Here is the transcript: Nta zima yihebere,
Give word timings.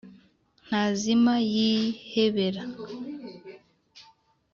Nta 0.67 0.83
zima 0.99 1.35
yihebere, 1.53 2.61